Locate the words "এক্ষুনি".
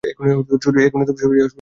0.03-0.31